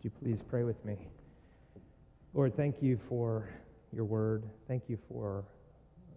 [0.00, 0.96] Would you please pray with me?
[2.32, 3.50] Lord, thank you for
[3.92, 4.44] your word.
[4.66, 5.44] Thank you for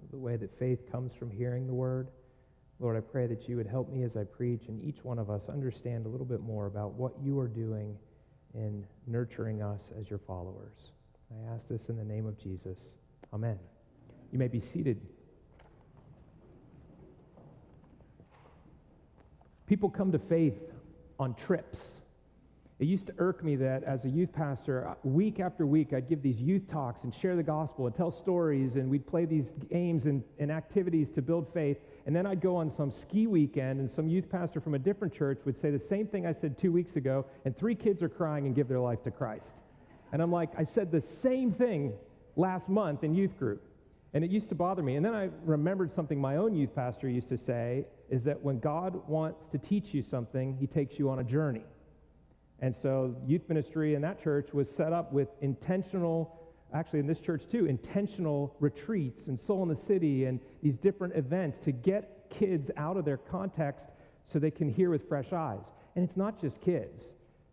[0.10, 2.08] the way that faith comes from hearing the word.
[2.80, 5.30] Lord, I pray that you would help me as I preach and each one of
[5.30, 7.98] us understand a little bit more about what you are doing
[8.54, 10.92] in nurturing us as your followers.
[11.30, 12.80] I ask this in the name of Jesus.
[13.34, 13.60] Amen.
[14.32, 15.02] You may be seated.
[19.68, 20.72] People come to faith
[21.20, 22.03] on trips.
[22.84, 26.10] It used to irk me that as a youth pastor, uh, week after week, I'd
[26.10, 29.54] give these youth talks and share the gospel and tell stories, and we'd play these
[29.72, 31.78] games and, and activities to build faith.
[32.06, 35.14] And then I'd go on some ski weekend, and some youth pastor from a different
[35.14, 38.10] church would say the same thing I said two weeks ago, and three kids are
[38.10, 39.54] crying and give their life to Christ.
[40.12, 41.94] And I'm like, I said the same thing
[42.36, 43.64] last month in youth group.
[44.14, 44.98] And it used to bother me.
[44.98, 48.60] And then I remembered something my own youth pastor used to say is that when
[48.60, 51.64] God wants to teach you something, he takes you on a journey.
[52.60, 56.40] And so youth ministry in that church was set up with intentional,
[56.74, 61.16] actually in this church too, intentional retreats and soul in the city and these different
[61.16, 63.88] events to get kids out of their context
[64.32, 65.66] so they can hear with fresh eyes.
[65.96, 67.04] And it's not just kids.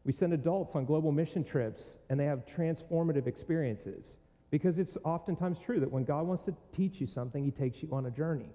[0.04, 4.04] We send adults on global mission trips and they have transformative experiences.
[4.50, 7.88] Because it's oftentimes true that when God wants to teach you something, he takes you
[7.92, 8.48] on a journey.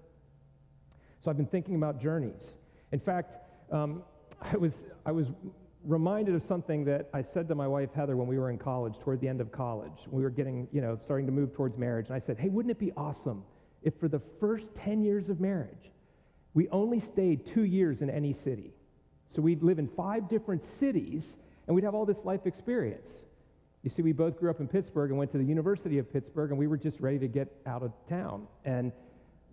[1.24, 2.54] So I've been thinking about journeys.
[2.92, 3.36] In fact,
[3.72, 4.02] um,
[4.40, 5.28] I, was, I was
[5.86, 8.98] reminded of something that I said to my wife Heather when we were in college,
[8.98, 10.06] toward the end of college.
[10.10, 12.06] We were getting, you know, starting to move towards marriage.
[12.06, 13.44] And I said, hey, wouldn't it be awesome
[13.82, 15.92] if for the first 10 years of marriage,
[16.54, 18.72] we only stayed two years in any city?
[19.34, 23.24] So we'd live in five different cities and we'd have all this life experience.
[23.82, 26.50] You see, we both grew up in Pittsburgh and went to the University of Pittsburgh,
[26.50, 28.48] and we were just ready to get out of town.
[28.64, 28.90] And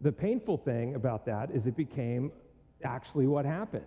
[0.02, 2.32] the painful thing about that is it became
[2.84, 3.86] actually what happened.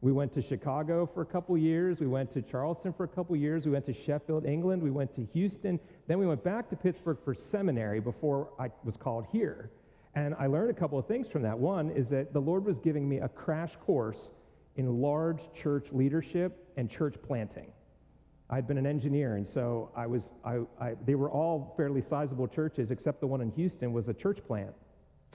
[0.00, 1.98] We went to Chicago for a couple years.
[1.98, 3.66] We went to Charleston for a couple years.
[3.66, 4.80] We went to Sheffield, England.
[4.80, 5.80] We went to Houston.
[6.06, 9.70] Then we went back to Pittsburgh for seminary before I was called here.
[10.14, 11.58] And I learned a couple of things from that.
[11.58, 14.28] One is that the Lord was giving me a crash course
[14.76, 17.72] in large church leadership and church planting.
[18.50, 22.48] I'd been an engineer, and so I was, I, I, they were all fairly sizable
[22.48, 24.72] churches, except the one in Houston was a church plant.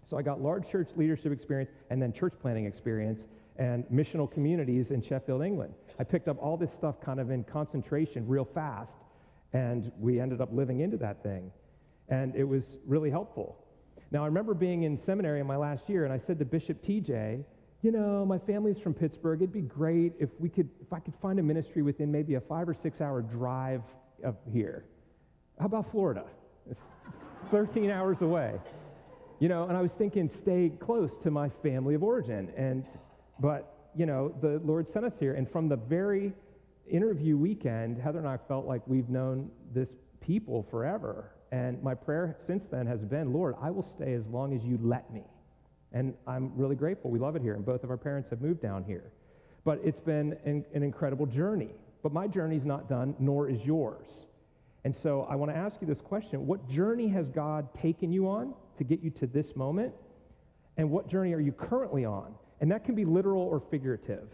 [0.10, 3.26] So I got large church leadership experience and then church planting experience
[3.58, 5.74] and missional communities in Sheffield, England.
[6.00, 8.98] I picked up all this stuff kind of in concentration real fast,
[9.54, 11.52] and we ended up living into that thing.
[12.10, 13.58] And it was really helpful.
[14.12, 16.84] Now, I remember being in seminary in my last year, and I said to Bishop
[16.84, 17.44] TJ,
[17.82, 19.42] you know, my family's from Pittsburgh.
[19.42, 22.42] It'd be great if we could, if I could find a ministry within maybe a
[22.42, 23.82] five or six hour drive
[24.24, 24.86] of here.
[25.60, 26.24] How about Florida?
[26.70, 26.80] It's
[27.52, 28.54] 13 hours away.
[29.40, 32.52] You know, and I was thinking, stay close to my family of origin.
[32.56, 32.86] And,
[33.40, 35.34] but, you know, the Lord sent us here.
[35.34, 36.34] And from the very
[36.90, 39.90] interview weekend, Heather and I felt like we've known this
[40.22, 41.32] people forever.
[41.52, 44.80] And my prayer since then has been, Lord, I will stay as long as you
[44.82, 45.24] let me.
[45.92, 47.12] And I'm really grateful.
[47.12, 49.12] We love it here, and both of our parents have moved down here.
[49.64, 51.70] But it's been an, an incredible journey.
[52.02, 54.08] But my journey's not done, nor is yours.
[54.84, 58.28] And so I want to ask you this question What journey has God taken you
[58.28, 59.94] on to get you to this moment?
[60.78, 62.34] And what journey are you currently on?
[62.64, 64.30] And that can be literal or figurative.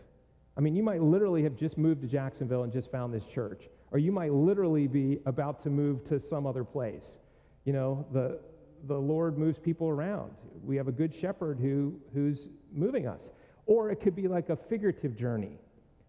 [0.56, 3.64] I mean, you might literally have just moved to Jacksonville and just found this church,
[3.90, 7.18] or you might literally be about to move to some other place.
[7.66, 8.40] You know, the,
[8.88, 10.32] the Lord moves people around.
[10.64, 12.38] We have a good shepherd who, who's
[12.72, 13.32] moving us.
[13.66, 15.58] Or it could be like a figurative journey.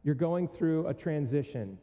[0.03, 1.79] You're going through a transition.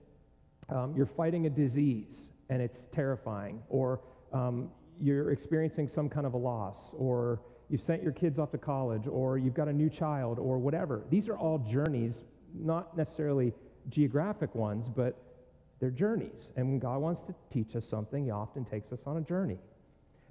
[0.70, 3.64] Um, you're fighting a disease and it's terrifying.
[3.70, 4.70] Or um,
[5.02, 6.78] you're experiencing some kind of a loss.
[6.94, 9.08] Or you've sent your kids off to college.
[9.08, 10.40] Or you've got a new child.
[10.40, 11.04] Or whatever.
[11.10, 12.24] These are all journeys,
[12.54, 13.54] not necessarily
[13.90, 15.18] geographic ones, but
[15.80, 16.52] they're journeys.
[16.56, 19.58] And when God wants to teach us something, He often takes us on a journey.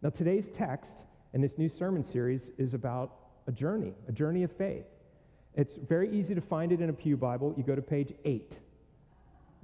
[0.03, 0.93] Now, today's text
[1.33, 3.15] in this new sermon series is about
[3.47, 4.85] a journey, a journey of faith.
[5.55, 7.55] It's very easy to find it in a Pew Bible.
[7.57, 8.59] You go to page 8.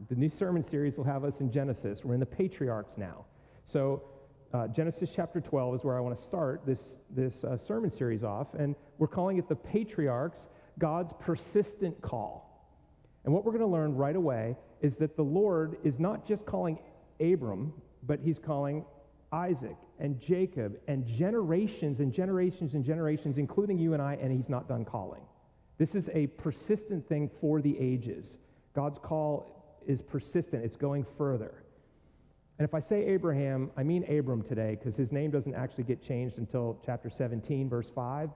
[0.09, 2.01] The new sermon series will have us in Genesis.
[2.03, 3.27] We're in the patriarchs now.
[3.65, 4.03] So,
[4.53, 8.23] uh, Genesis chapter 12 is where I want to start this, this uh, sermon series
[8.23, 8.49] off.
[8.55, 10.39] And we're calling it the patriarchs,
[10.79, 12.49] God's persistent call.
[13.25, 16.45] And what we're going to learn right away is that the Lord is not just
[16.45, 16.79] calling
[17.21, 17.73] Abram,
[18.03, 18.85] but he's calling
[19.33, 24.49] Isaac and Jacob and generations and generations and generations, including you and I, and he's
[24.49, 25.23] not done calling.
[25.79, 28.37] This is a persistent thing for the ages.
[28.75, 31.55] God's call is persistent, it's going further.
[32.63, 36.01] And if I say Abraham, I mean Abram today because his name doesn't actually get
[36.01, 38.31] changed until chapter 17, verse 5.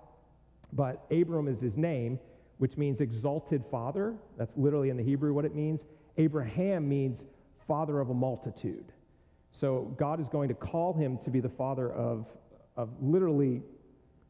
[0.72, 2.18] But Abram is his name,
[2.58, 4.16] which means exalted father.
[4.36, 5.84] That's literally in the Hebrew what it means.
[6.16, 7.22] Abraham means
[7.68, 8.86] father of a multitude.
[9.52, 12.26] So God is going to call him to be the father of,
[12.76, 13.62] of literally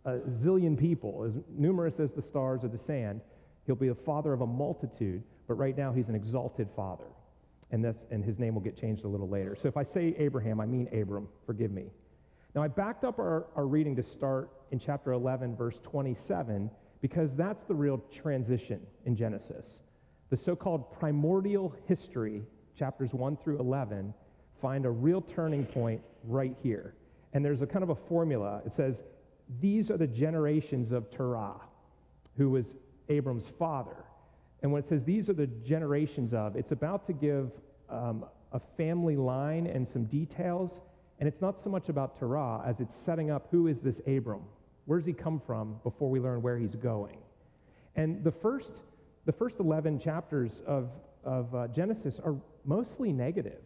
[0.05, 3.23] a zillion people, as numerous as the stars or the sand.
[3.65, 7.07] He'll be the father of a multitude, but right now he's an exalted father.
[7.71, 9.57] And, this, and his name will get changed a little later.
[9.57, 11.29] So if I say Abraham, I mean Abram.
[11.47, 11.91] Forgive me.
[12.55, 16.71] Now, I backed up our, our reading to start in chapter 11, verse 27,
[17.03, 19.81] because that's the real transition in Genesis.
[20.31, 22.43] The so called primordial history,
[22.77, 24.15] chapters 1 through 11,
[24.63, 26.95] find a real turning point right here.
[27.35, 28.63] And there's a kind of a formula.
[28.65, 29.05] It says,
[29.61, 31.61] These are the generations of Terah,
[32.39, 32.75] who was
[33.11, 34.06] Abram's father.
[34.63, 37.51] And when it says these are the generations of, it's about to give
[37.89, 40.81] um, a family line and some details.
[41.19, 44.43] And it's not so much about Terah as it's setting up who is this Abram?
[44.87, 47.19] Where does he come from before we learn where he's going?
[47.97, 48.73] And the first,
[49.25, 50.91] the first 11 chapters of,
[51.25, 53.61] of uh, Genesis are mostly negative.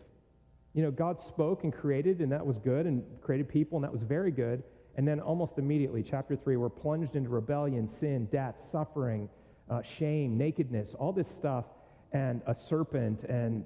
[0.73, 3.93] You know, God spoke and created, and that was good, and created people, and that
[3.93, 4.63] was very good.
[4.97, 9.29] And then almost immediately, chapter 3, we're plunged into rebellion, sin, death, suffering,
[9.71, 11.65] uh, shame, nakedness, all this stuff,
[12.13, 13.65] and a serpent, and,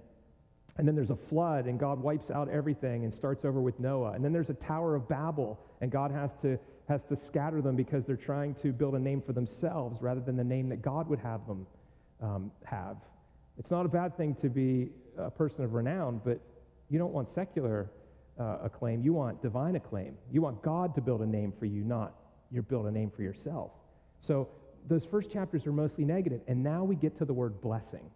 [0.76, 4.12] and then there's a flood, and God wipes out everything and starts over with Noah.
[4.12, 6.58] And then there's a Tower of Babel, and God has to,
[6.88, 10.36] has to scatter them because they're trying to build a name for themselves rather than
[10.36, 11.66] the name that God would have them
[12.22, 12.96] um, have.
[13.58, 16.38] It's not a bad thing to be a person of renown, but
[16.90, 17.90] you don't want secular
[18.38, 19.02] uh, acclaim.
[19.02, 20.16] You want divine acclaim.
[20.30, 22.14] You want God to build a name for you, not
[22.50, 23.70] you build a name for yourself.
[24.20, 24.48] So
[24.86, 28.10] those first chapters are mostly negative, and now we get to the word blessing,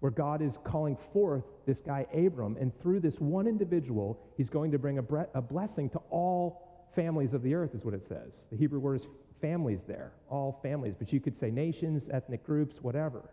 [0.00, 4.70] where God is calling forth this guy Abram, and through this one individual, he's going
[4.72, 8.04] to bring a, bre- a blessing to all families of the earth, is what it
[8.04, 8.44] says.
[8.50, 9.06] The Hebrew word is
[9.40, 13.30] families there, all families, but you could say nations, ethnic groups, whatever.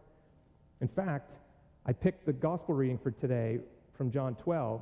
[0.81, 1.33] In fact,
[1.85, 3.59] I picked the gospel reading for today
[3.97, 4.81] from John 12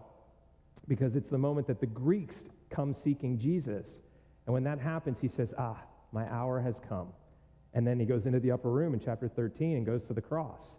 [0.88, 2.38] because it's the moment that the Greeks
[2.70, 4.00] come seeking Jesus.
[4.46, 5.78] And when that happens, he says, Ah,
[6.12, 7.08] my hour has come.
[7.74, 10.22] And then he goes into the upper room in chapter 13 and goes to the
[10.22, 10.76] cross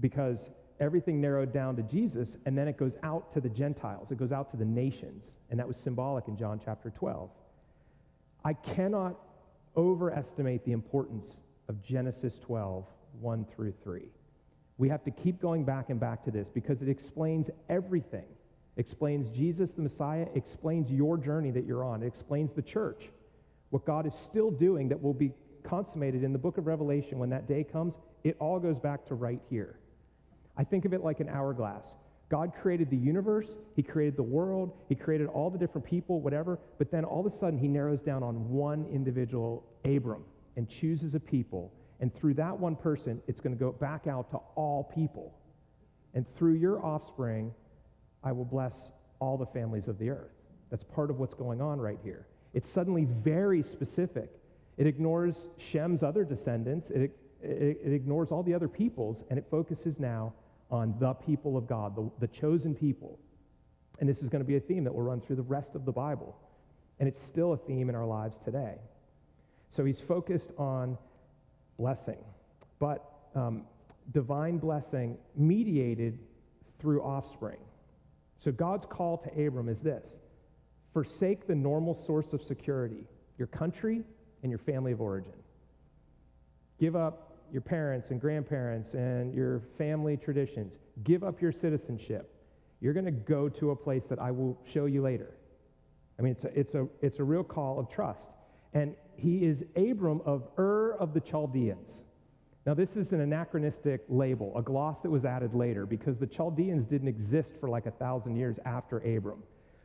[0.00, 0.38] because
[0.80, 4.32] everything narrowed down to Jesus, and then it goes out to the Gentiles, it goes
[4.32, 5.24] out to the nations.
[5.50, 7.30] And that was symbolic in John chapter 12.
[8.44, 9.16] I cannot
[9.76, 11.36] overestimate the importance
[11.68, 12.84] of Genesis 12,
[13.20, 14.02] 1 through 3.
[14.76, 18.26] We have to keep going back and back to this because it explains everything.
[18.76, 23.08] explains Jesus the Messiah, explains your journey that you're on, it explains the church.
[23.70, 25.32] What God is still doing that will be
[25.64, 29.14] consummated in the book of Revelation when that day comes, it all goes back to
[29.14, 29.78] right here.
[30.56, 31.84] I think of it like an hourglass.
[32.30, 36.58] God created the universe, He created the world, He created all the different people, whatever,
[36.78, 40.24] but then all of a sudden He narrows down on one individual, Abram,
[40.56, 41.72] and chooses a people.
[42.00, 45.34] And through that one person, it's going to go back out to all people.
[46.14, 47.52] And through your offspring,
[48.22, 48.74] I will bless
[49.20, 50.32] all the families of the earth.
[50.70, 52.26] That's part of what's going on right here.
[52.52, 54.30] It's suddenly very specific.
[54.76, 59.46] It ignores Shem's other descendants, it, it, it, ignores all the other peoples, and it
[59.50, 60.32] focuses now
[60.70, 63.18] on the people of God, the, the chosen people.
[64.00, 65.84] And this is going to be a theme that will run through the rest of
[65.84, 66.36] the Bible.
[66.98, 68.74] And it's still a theme in our lives today.
[69.76, 70.98] So he's focused on
[71.78, 72.18] blessing,
[72.78, 73.04] but
[73.34, 73.62] um,
[74.12, 76.18] divine blessing mediated
[76.80, 77.58] through offspring.
[78.42, 80.06] So God's call to Abram is this
[80.92, 83.04] forsake the normal source of security,
[83.36, 84.04] your country
[84.44, 85.32] and your family of origin.
[86.78, 90.74] Give up your parents and grandparents and your family traditions.
[91.02, 92.30] Give up your citizenship.
[92.80, 95.30] You're going to go to a place that I will show you later.
[96.18, 98.28] I mean, it's a, it's a, it's a real call of trust.
[98.74, 101.90] And he is Abram of Ur of the Chaldeans.
[102.66, 106.84] Now, this is an anachronistic label, a gloss that was added later, because the Chaldeans
[106.84, 109.42] didn't exist for like a thousand years after Abram.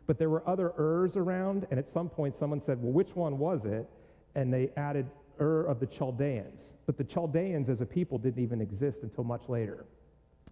[0.08, 3.38] But there were other Urs around, and at some point someone said, Well, which one
[3.38, 3.88] was it?
[4.36, 5.10] And they added
[5.40, 6.62] Ur of the Chaldeans.
[6.86, 9.86] But the Chaldeans as a people didn't even exist until much later.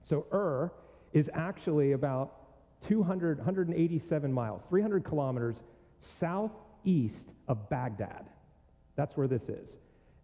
[0.04, 0.72] So Ur
[1.14, 2.34] is actually about
[2.88, 5.62] 200, 187 miles, 300 kilometers
[6.00, 8.26] southeast of Baghdad.
[8.96, 9.78] That's where this is.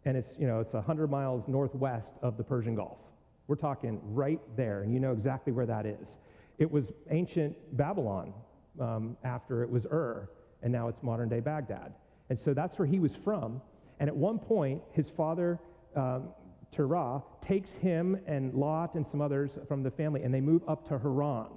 [0.05, 2.97] And it's, you know, it's 100 miles northwest of the Persian Gulf.
[3.47, 6.17] We're talking right there, and you know exactly where that is.
[6.59, 8.33] It was ancient Babylon
[8.79, 10.29] um, after it was Ur,
[10.61, 11.93] and now it's modern day Baghdad.
[12.33, 13.61] And so that's where he was from.
[13.99, 15.59] And at one point, his father,
[15.95, 16.29] um,
[16.71, 20.87] Terah, takes him and Lot and some others from the family, and they move up
[20.87, 21.49] to Haran,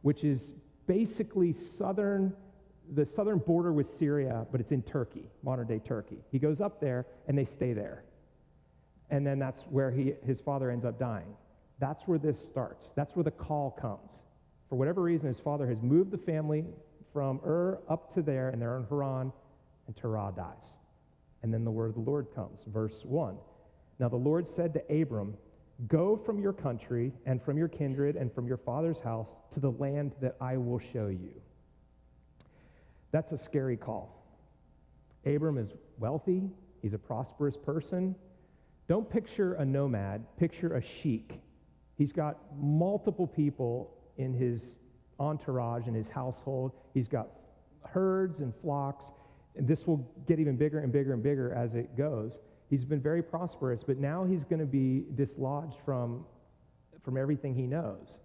[0.00, 0.52] which is
[0.86, 2.32] basically southern,
[2.94, 6.16] the southern border with Syria, but it's in Turkey, modern day Turkey.
[6.30, 8.02] He goes up there, and they stay there.
[9.10, 11.36] And then that's where he, his father ends up dying.
[11.78, 12.88] That's where this starts.
[12.96, 14.12] That's where the call comes
[14.70, 16.64] For whatever reason, his father has moved the family
[17.12, 19.30] from Ur up to there, and they're in Haran,
[19.92, 20.64] and Terah dies.
[21.42, 22.60] And then the word of the Lord comes.
[22.66, 23.36] Verse 1.
[23.98, 25.34] Now the Lord said to Abram,
[25.88, 29.72] Go from your country and from your kindred and from your father's house to the
[29.72, 31.32] land that I will show you.
[33.10, 34.24] That's a scary call.
[35.26, 38.14] Abram is wealthy, he's a prosperous person.
[38.88, 41.40] Don't picture a nomad, picture a sheik.
[41.96, 44.74] He's got multiple people in his
[45.18, 46.72] entourage, in his household.
[46.94, 47.28] He's got
[47.84, 49.04] herds and flocks,
[49.56, 52.38] and this will get even bigger and bigger and bigger as it goes.
[52.70, 56.24] He's been very prosperous, but now he's going to be dislodged from,
[57.04, 58.18] from everything he knows.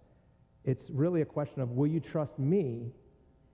[0.64, 2.92] It's really a question of will you trust me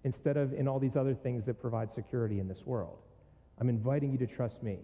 [0.04, 2.99] instead of in all these other things that provide security in this world?
[3.59, 4.78] I'm inviting you to trust me.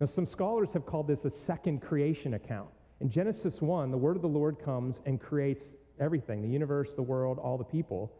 [0.00, 2.68] Now, some scholars have called this a second creation account.
[3.00, 5.64] In Genesis 1, the word of the Lord comes and creates
[5.98, 8.12] everything the universe, the world, all the people.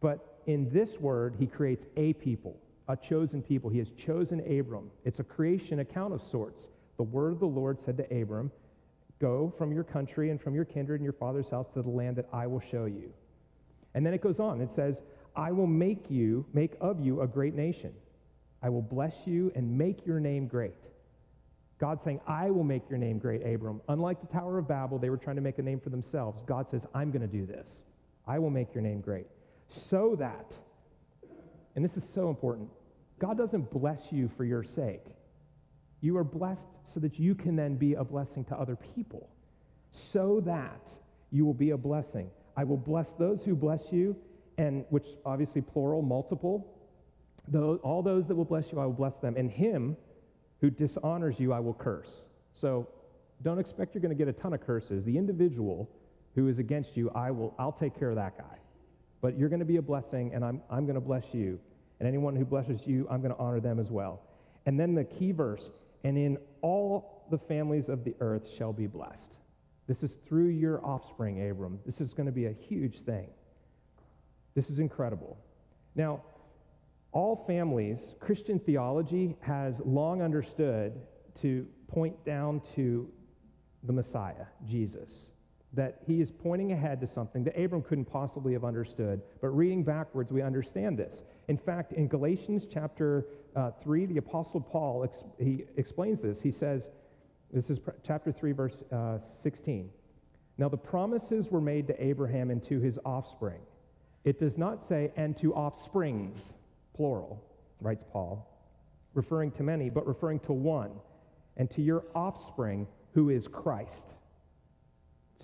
[0.00, 3.70] But in this word, he creates a people, a chosen people.
[3.70, 4.90] He has chosen Abram.
[5.04, 6.64] It's a creation account of sorts.
[6.96, 8.50] The word of the Lord said to Abram,
[9.20, 12.16] Go from your country and from your kindred and your father's house to the land
[12.16, 13.12] that I will show you.
[13.94, 14.60] And then it goes on.
[14.60, 15.02] It says,
[15.36, 17.92] I will make you, make of you a great nation.
[18.62, 20.88] I will bless you and make your name great.
[21.78, 23.80] God saying, I will make your name great, Abram.
[23.88, 26.42] Unlike the Tower of Babel, they were trying to make a name for themselves.
[26.46, 27.82] God says, I'm going to do this.
[28.26, 29.26] I will make your name great.
[29.90, 30.56] So that,
[31.74, 32.68] and this is so important,
[33.18, 35.04] God doesn't bless you for your sake.
[36.00, 39.28] You are blessed so that you can then be a blessing to other people.
[40.12, 40.92] So that
[41.30, 42.30] you will be a blessing.
[42.56, 44.16] I will bless those who bless you,
[44.58, 46.66] and which obviously plural, multiple.
[47.48, 49.34] Those, all those that will bless you, I will bless them.
[49.36, 49.96] And him
[50.60, 52.10] who dishonors you, I will curse.
[52.52, 52.88] So
[53.42, 55.04] don't expect you're going to get a ton of curses.
[55.04, 55.90] The individual
[56.34, 58.58] who is against you, I will, I'll take care of that guy.
[59.24, 61.58] But you're going to be a blessing, and I'm, I'm going to bless you.
[61.98, 64.20] And anyone who blesses you, I'm going to honor them as well.
[64.66, 65.70] And then the key verse,
[66.04, 69.38] and in all the families of the earth shall be blessed.
[69.86, 71.80] This is through your offspring, Abram.
[71.86, 73.28] This is going to be a huge thing.
[74.54, 75.38] This is incredible.
[75.94, 76.20] Now,
[77.12, 81.00] all families, Christian theology has long understood
[81.40, 83.08] to point down to
[83.84, 85.10] the Messiah, Jesus,
[85.74, 89.20] that he is pointing ahead to something that Abram couldn't possibly have understood.
[89.40, 91.22] But reading backwards, we understand this.
[91.48, 93.26] In fact, in Galatians chapter
[93.56, 96.40] uh, 3, the Apostle Paul, ex- he explains this.
[96.40, 96.88] He says,
[97.52, 99.90] this is pr- chapter 3, verse uh, 16.
[100.58, 103.60] Now the promises were made to Abraham and to his offspring.
[104.24, 106.54] It does not say, and to offsprings
[106.94, 107.42] plural,
[107.80, 108.48] writes Paul,
[109.12, 110.92] referring to many, but referring to one,
[111.56, 114.06] and to your offspring, who is Christ.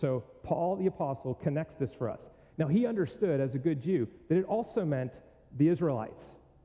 [0.01, 2.31] So Paul the Apostle connects this for us.
[2.59, 5.13] Now, he understood as a good Jew that it also meant
[5.59, 6.23] the Israelites,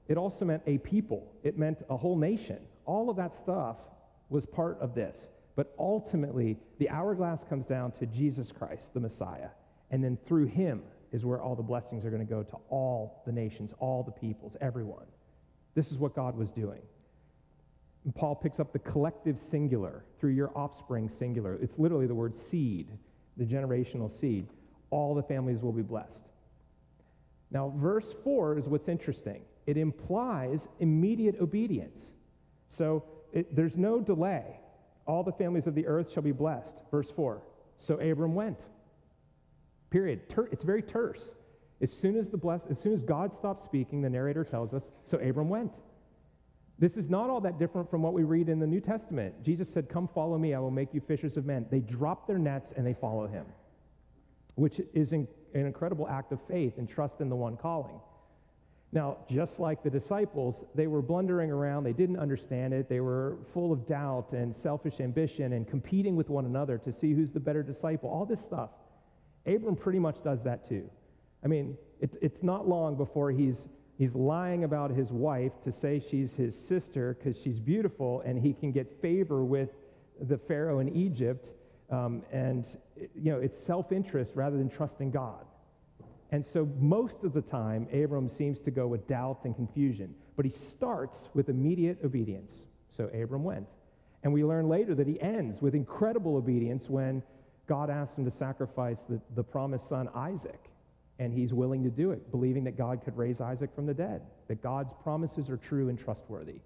[0.08, 2.60] it also meant a people, it meant a whole nation.
[2.86, 3.78] All of that stuff
[4.30, 5.18] was part of this.
[5.56, 9.50] But ultimately, the hourglass comes down to Jesus Christ, the Messiah.
[9.90, 10.82] And then through him,
[11.16, 14.12] is where all the blessings are going to go to all the nations, all the
[14.12, 15.06] peoples, everyone.
[15.74, 16.82] This is what God was doing.
[18.04, 21.58] And Paul picks up the collective singular through your offspring singular.
[21.62, 22.90] It's literally the word seed,
[23.38, 24.48] the generational seed.
[24.90, 26.22] All the families will be blessed.
[27.52, 29.42] Now, verse 4 is what's interesting.
[29.68, 32.00] It implies immediate obedience.
[32.70, 34.60] So it, there's no delay.
[35.06, 36.82] All the families of the earth shall be blessed.
[36.92, 37.42] Verse 4.
[37.78, 38.60] So Abram went.
[39.90, 40.22] Period.
[40.52, 41.32] It's very terse.
[41.82, 44.84] As soon as the bless, as soon as God stopped speaking, the narrator tells us,
[45.10, 45.74] so Abram went.
[46.78, 49.42] This is not all that different from what we read in the New Testament.
[49.44, 51.66] Jesus said, Come follow me, I will make you fishers of men.
[51.72, 53.46] They drop their nets and they follow him,
[54.56, 58.00] which is an incredible act of faith and trust in the one calling.
[58.92, 63.38] Now, just like the disciples, they were blundering around, they didn't understand it, they were
[63.54, 67.40] full of doubt and selfish ambition and competing with one another to see who's the
[67.40, 68.70] better disciple, all this stuff.
[69.46, 70.90] Abram pretty much does that too.
[71.44, 73.58] I mean, it, it's not long before he's,
[73.98, 78.54] he's lying about his wife to say she's his sister because she's beautiful and he
[78.54, 79.70] can get favor with
[80.22, 81.50] the Pharaoh in Egypt.
[81.90, 82.66] Um, and,
[83.16, 85.46] you know, it's self interest rather than trusting God.
[86.32, 90.16] And so most of the time, Abram seems to go with doubt and confusion.
[90.36, 92.66] But he starts with immediate obedience.
[92.90, 93.68] So Abram went.
[94.24, 97.22] And we learn later that he ends with incredible obedience when
[97.68, 100.60] God asks him to sacrifice the, the promised son Isaac,
[101.20, 104.22] and he's willing to do it, believing that God could raise Isaac from the dead,
[104.48, 106.60] that God's promises are true and trustworthy.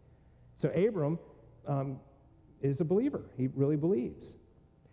[0.57, 1.19] So Abram
[1.67, 1.99] um,
[2.61, 3.29] is a believer.
[3.37, 4.35] He really believes.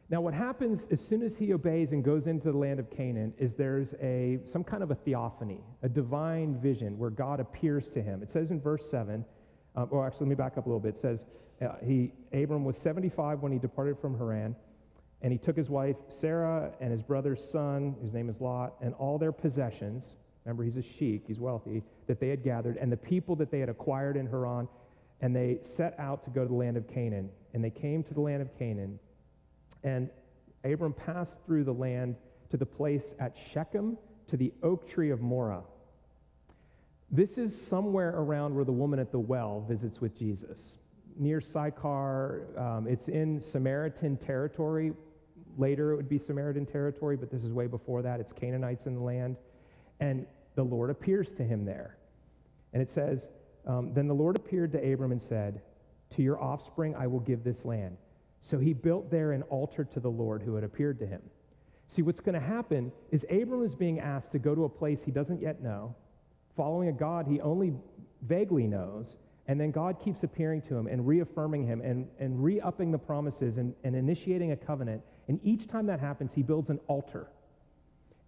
[0.09, 3.35] Now, what happens as soon as he obeys and goes into the land of Canaan
[3.39, 8.03] is there's a, some kind of a theophany, a divine vision where God appears to
[8.03, 8.23] him.
[8.23, 9.25] It says in verse 7,
[9.75, 10.95] um, or actually, let me back up a little bit.
[10.95, 11.25] It says,
[11.61, 14.55] uh, he, Abram was 75 when he departed from Haran,
[15.23, 18.95] and he took his wife Sarah and his brother's son, whose name is Lot, and
[18.95, 20.05] all their possessions.
[20.45, 23.59] Remember, he's a sheik, he's wealthy, that they had gathered, and the people that they
[23.59, 24.69] had acquired in Haran,
[25.21, 27.31] and they set out to go to the land of Canaan.
[27.55, 28.99] And they came to the land of Canaan
[29.87, 30.11] and
[30.65, 32.17] Abram passed through the land
[32.51, 33.97] to the place at Shechem
[34.29, 35.63] to the oak tree of Moreh.
[37.11, 40.79] This is somewhere around where the woman at the well visits with Jesus.
[41.17, 44.93] Near Sychar, um, it's in Samaritan territory.
[45.57, 48.21] Later it would be Samaritan territory, but this is way before that.
[48.21, 49.37] It's Canaanites in the land.
[50.01, 51.97] And the Lord appears to him there.
[52.73, 53.29] And it says,
[53.67, 55.63] um, Then the Lord appeared to Abram and said,
[56.17, 57.97] To your offspring I will give this land.
[58.41, 61.23] So he built there an altar to the Lord who had appeared to him.
[61.89, 65.03] See, what's going to happen is Abram is being asked to go to a place
[65.03, 65.95] he doesn't yet know,
[66.57, 67.75] following a God he only
[68.23, 69.17] vaguely knows,
[69.49, 72.99] and then God keeps appearing to him and reaffirming him and, and re upping the
[72.99, 75.03] promises and, and initiating a covenant.
[75.29, 77.29] And each time that happens, he builds an altar.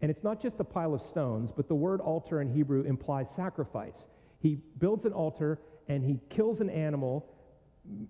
[0.00, 3.28] And it's not just a pile of stones, but the word altar in Hebrew implies
[3.34, 4.06] sacrifice.
[4.40, 7.26] He builds an altar and he kills an animal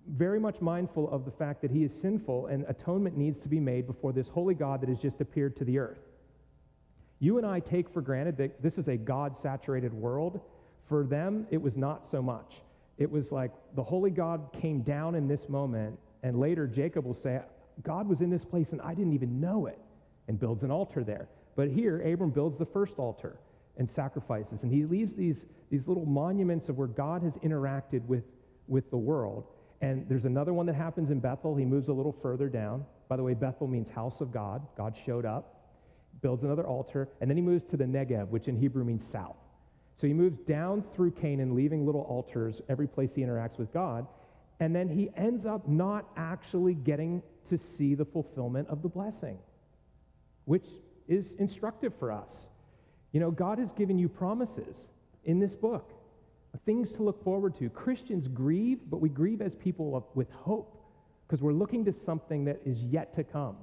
[0.07, 3.59] very much mindful of the fact that he is sinful and atonement needs to be
[3.59, 5.99] made before this holy God that has just appeared to the earth.
[7.19, 10.41] You and I take for granted that this is a God saturated world.
[10.87, 12.55] For them, it was not so much.
[12.97, 17.13] It was like the holy God came down in this moment, and later Jacob will
[17.13, 17.39] say,
[17.83, 19.79] God was in this place and I didn't even know it,
[20.27, 21.27] and builds an altar there.
[21.55, 23.37] But here, Abram builds the first altar
[23.77, 25.37] and sacrifices, and he leaves these,
[25.69, 28.23] these little monuments of where God has interacted with,
[28.67, 29.45] with the world.
[29.81, 31.55] And there's another one that happens in Bethel.
[31.55, 32.85] He moves a little further down.
[33.07, 34.61] By the way, Bethel means house of God.
[34.77, 35.71] God showed up,
[36.21, 39.37] builds another altar, and then he moves to the Negev, which in Hebrew means south.
[39.99, 44.05] So he moves down through Canaan, leaving little altars every place he interacts with God.
[44.59, 49.37] And then he ends up not actually getting to see the fulfillment of the blessing,
[50.45, 50.65] which
[51.07, 52.49] is instructive for us.
[53.11, 54.87] You know, God has given you promises
[55.23, 55.93] in this book
[56.65, 57.69] things to look forward to.
[57.69, 60.75] Christians grieve, but we grieve as people with hope
[61.27, 63.55] because we're looking to something that is yet to come.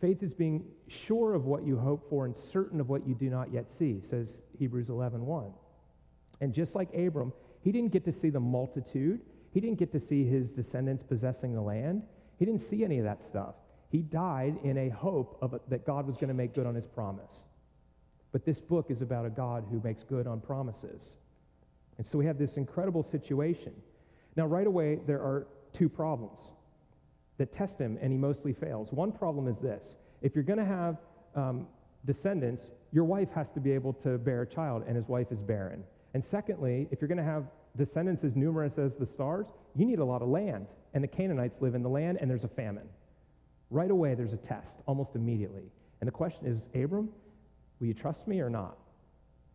[0.00, 3.28] Faith is being sure of what you hope for and certain of what you do
[3.28, 5.20] not yet see, says Hebrews 11:1.
[5.20, 5.52] 1.
[6.40, 9.20] And just like Abram, he didn't get to see the multitude.
[9.52, 12.02] He didn't get to see his descendants possessing the land.
[12.38, 13.54] He didn't see any of that stuff.
[13.90, 16.74] He died in a hope of a, that God was going to make good on
[16.74, 17.44] his promise.
[18.32, 21.14] But this book is about a God who makes good on promises.
[21.98, 23.72] And so we have this incredible situation.
[24.36, 26.38] Now, right away, there are two problems
[27.38, 28.92] that test him, and he mostly fails.
[28.92, 30.98] One problem is this if you're going to have
[31.34, 31.66] um,
[32.06, 35.42] descendants, your wife has to be able to bear a child, and his wife is
[35.42, 35.82] barren.
[36.14, 37.44] And secondly, if you're going to have
[37.76, 40.66] descendants as numerous as the stars, you need a lot of land.
[40.94, 42.88] And the Canaanites live in the land, and there's a famine.
[43.70, 45.70] Right away, there's a test, almost immediately.
[46.00, 47.10] And the question is Abram,
[47.78, 48.76] will you trust me or not?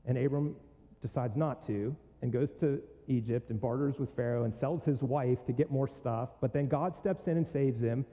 [0.06, 0.56] And Abram
[1.02, 5.46] decides not to, and goes to Egypt and barters with Pharaoh and sells his wife
[5.46, 6.30] to get more stuff.
[6.42, 8.06] But then God steps in and saves him.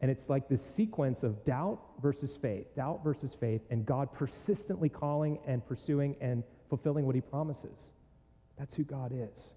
[0.00, 4.88] And it's like this sequence of doubt versus faith, doubt versus faith, and God persistently
[4.88, 7.90] calling and pursuing and fulfilling what he promises.
[8.60, 9.50] That's who God is.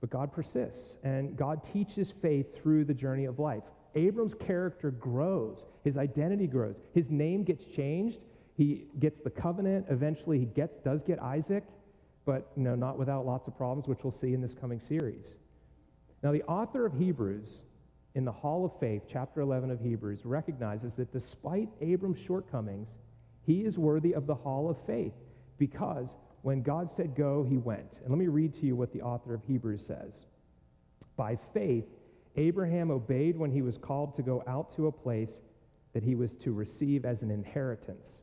[0.00, 3.62] But God persists, and God teaches faith through the journey of life.
[3.94, 8.18] Abram's character grows, his identity grows, his name gets changed.
[8.54, 9.86] He gets the covenant.
[9.88, 11.64] Eventually, he gets, does get Isaac
[12.24, 15.26] but you know, not without lots of problems, which we'll see in this coming series.
[16.22, 17.62] Now, the author of Hebrews
[18.14, 22.88] in the Hall of Faith, chapter 11 of Hebrews, recognizes that despite Abram's shortcomings,
[23.44, 25.14] he is worthy of the Hall of Faith
[25.58, 26.08] because
[26.42, 28.00] when God said go, he went.
[28.02, 30.26] And let me read to you what the author of Hebrews says.
[31.16, 31.86] By faith,
[32.36, 35.40] Abraham obeyed when he was called to go out to a place
[35.92, 38.22] that he was to receive as an inheritance.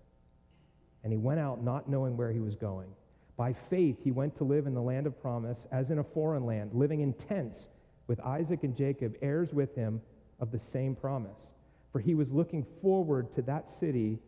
[1.04, 2.90] And he went out not knowing where he was going.
[3.38, 6.46] By faith, he went to live in the land of promise as in a foreign
[6.46, 7.70] land, living in tents
[8.08, 10.02] with Isaac and Jacob, heirs with him
[10.42, 11.48] of the same promise.
[11.94, 14.20] For he was looking forward to that city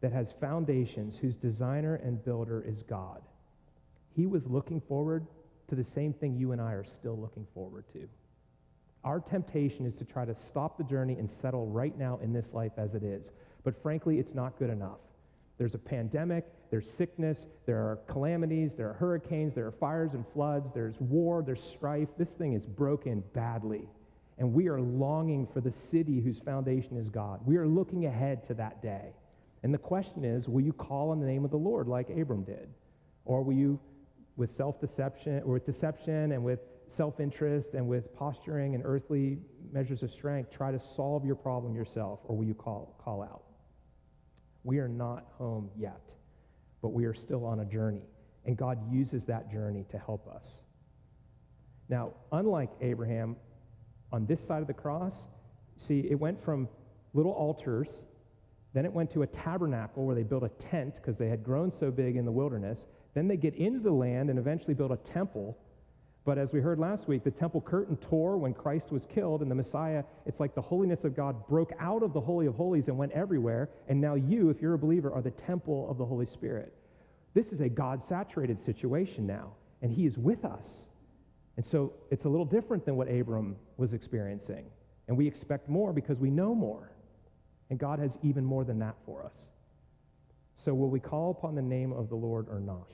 [0.00, 3.20] that has foundations, whose designer and builder is God.
[4.16, 5.26] He was looking forward
[5.68, 8.08] to the same thing you and I are still looking forward to.
[9.04, 12.52] Our temptation is to try to stop the journey and settle right now in this
[12.52, 13.30] life as it is.
[13.64, 14.98] But frankly, it's not good enough.
[15.58, 20.24] There's a pandemic, there's sickness, there are calamities, there are hurricanes, there are fires and
[20.32, 22.08] floods, there's war, there's strife.
[22.16, 23.86] This thing is broken badly.
[24.38, 27.40] And we are longing for the city whose foundation is God.
[27.44, 29.12] We are looking ahead to that day.
[29.62, 32.44] And the question is will you call on the name of the Lord like Abram
[32.44, 32.68] did?
[33.24, 33.78] Or will you,
[34.36, 39.38] with self deception, or with deception and with self interest and with posturing and earthly
[39.72, 42.20] measures of strength, try to solve your problem yourself?
[42.24, 43.42] Or will you call, call out?
[44.64, 46.00] We are not home yet,
[46.82, 48.02] but we are still on a journey.
[48.44, 50.46] And God uses that journey to help us.
[51.88, 53.36] Now, unlike Abraham,
[54.12, 55.26] on this side of the cross,
[55.76, 56.68] see, it went from
[57.14, 57.88] little altars,
[58.72, 61.72] then it went to a tabernacle where they built a tent because they had grown
[61.72, 62.86] so big in the wilderness.
[63.14, 65.58] Then they get into the land and eventually build a temple.
[66.24, 69.50] But as we heard last week, the temple curtain tore when Christ was killed, and
[69.50, 72.88] the Messiah, it's like the holiness of God broke out of the Holy of Holies
[72.88, 73.70] and went everywhere.
[73.88, 76.72] And now you, if you're a believer, are the temple of the Holy Spirit.
[77.34, 79.52] This is a God saturated situation now,
[79.82, 80.84] and He is with us.
[81.56, 84.66] And so it's a little different than what Abram was experiencing.
[85.08, 86.92] And we expect more because we know more.
[87.70, 89.46] And God has even more than that for us.
[90.56, 92.90] So will we call upon the name of the Lord or not?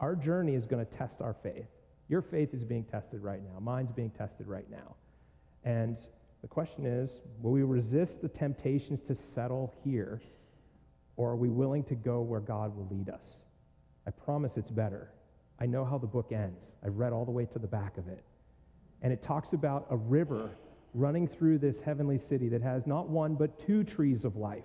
[0.00, 1.66] Our journey is going to test our faith.
[2.08, 3.58] Your faith is being tested right now.
[3.60, 4.96] Mine's being tested right now.
[5.64, 5.96] And
[6.42, 7.10] the question is
[7.40, 10.20] will we resist the temptations to settle here,
[11.16, 13.24] or are we willing to go where God will lead us?
[14.06, 15.10] I promise it's better.
[15.58, 16.70] I know how the book ends.
[16.84, 18.22] I've read all the way to the back of it.
[19.02, 20.50] And it talks about a river
[20.96, 24.64] running through this heavenly city that has not one, but two trees of life.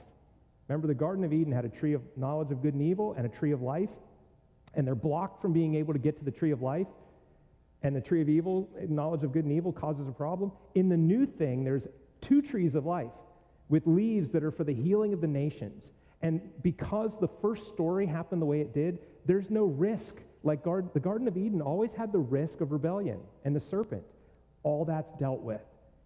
[0.68, 3.26] Remember, the Garden of Eden had a tree of knowledge of good and evil and
[3.26, 3.90] a tree of life,
[4.74, 6.88] and they're blocked from being able to get to the tree of life.
[7.84, 10.52] And the tree of evil, knowledge of good and evil, causes a problem.
[10.76, 11.88] In the new thing, there's
[12.22, 13.12] two trees of life
[13.70, 15.90] with leaves that are for the healing of the nations.
[16.22, 20.14] And because the first story happened the way it did, there's no risk.
[20.44, 24.04] Like the Garden of Eden always had the risk of rebellion and the serpent.
[24.64, 25.62] All that's dealt with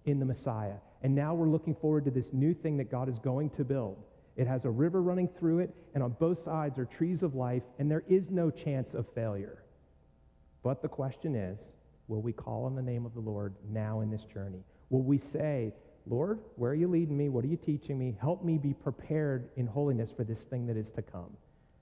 [0.06, 0.76] in the Messiah.
[1.02, 3.98] And now we're looking forward to this new thing that God is going to build.
[4.36, 7.64] It has a river running through it, and on both sides are trees of life,
[7.80, 9.64] and there is no chance of failure.
[10.64, 11.60] But the question is
[12.08, 14.64] will we call on the name of the Lord now in this journey?
[14.90, 15.74] Will we say,
[16.08, 17.30] Lord, where are you leading me?
[17.30, 18.16] What are you teaching me?
[18.20, 21.36] Help me be prepared in holiness for this thing that is to come.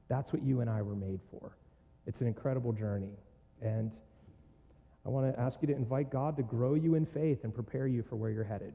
[0.07, 1.57] That's what you and I were made for.
[2.07, 3.17] It's an incredible journey.
[3.61, 3.91] And
[5.05, 7.87] I want to ask you to invite God to grow you in faith and prepare
[7.87, 8.73] you for where you're headed.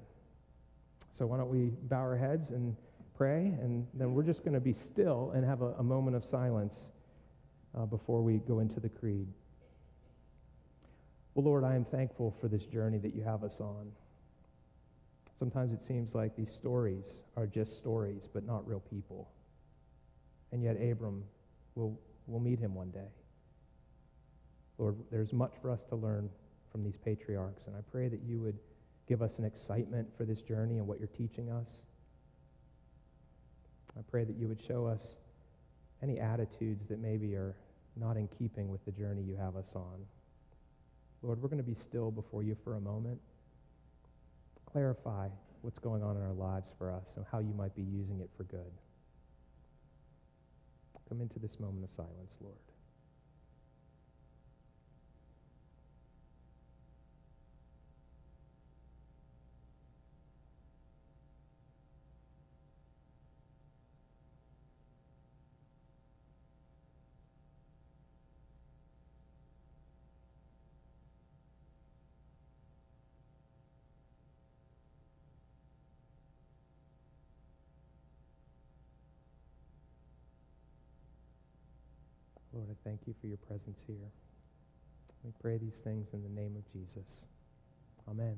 [1.17, 2.77] So why don't we bow our heads and
[3.17, 6.25] pray, and then we're just going to be still and have a, a moment of
[6.25, 6.75] silence
[7.77, 9.27] uh, before we go into the creed.
[11.35, 13.91] Well, Lord, I am thankful for this journey that you have us on.
[15.39, 17.05] Sometimes it seems like these stories
[17.37, 19.31] are just stories, but not real people.
[20.53, 21.25] And yet, Abram
[21.75, 23.09] will will meet him one day.
[24.79, 26.31] Lord, there's much for us to learn
[26.71, 28.59] from these patriarchs, and I pray that you would
[29.09, 31.67] give us an excitement for this journey and what you're teaching us.
[33.99, 35.01] I pray that you would show us
[36.03, 37.57] any attitudes that maybe are
[37.97, 39.99] not in keeping with the journey you have us on.
[41.23, 43.19] Lord, we're going to be still before you for a moment.
[44.71, 45.29] Clarify
[45.63, 48.31] what's going on in our lives for us and how you might be using it
[48.37, 48.71] for good.
[51.09, 52.55] Come into this moment of silence, Lord.
[82.59, 84.11] Lord, I thank you for your presence here.
[85.23, 87.07] We pray these things in the name of Jesus.
[88.11, 88.37] Amen.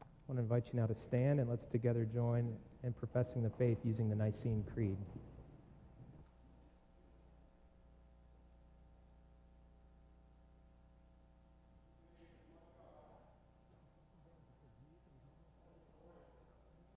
[0.00, 3.50] I want to invite you now to stand and let's together join in professing the
[3.50, 4.96] faith using the Nicene Creed.